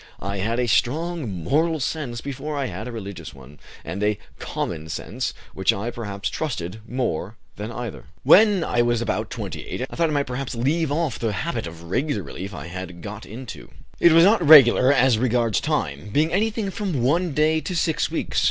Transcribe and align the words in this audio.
I 0.19 0.37
had 0.37 0.59
a 0.59 0.67
strong 0.67 1.43
moral 1.43 1.79
sense 1.79 2.21
before 2.21 2.57
I 2.57 2.65
had 2.65 2.87
a 2.87 2.91
religious 2.91 3.35
one, 3.35 3.59
and 3.85 4.01
a 4.01 4.17
'common 4.39 4.89
sense' 4.89 5.31
which 5.53 5.71
I 5.71 5.91
perhaps 5.91 6.27
trusted 6.27 6.81
more 6.89 7.35
than 7.55 7.71
either. 7.71 8.05
"When 8.23 8.63
I 8.63 8.81
was 8.81 8.99
about 9.03 9.29
28 9.29 9.85
I 9.87 9.95
thought 9.95 10.09
I 10.09 10.13
might 10.13 10.25
perhaps 10.25 10.55
leave 10.55 10.91
off 10.91 11.19
the 11.19 11.31
habit 11.33 11.67
of 11.67 11.83
regular 11.83 12.23
relief 12.23 12.51
I 12.51 12.65
had 12.65 13.03
got 13.03 13.27
into. 13.27 13.69
(It 13.99 14.11
was 14.11 14.23
not 14.23 14.41
regular 14.43 14.91
as 14.91 15.19
regards 15.19 15.59
time, 15.59 16.09
being 16.11 16.33
anything 16.33 16.71
from 16.71 17.03
one 17.03 17.33
day 17.35 17.61
to 17.61 17.75
six 17.75 18.09
weeks.) 18.09 18.39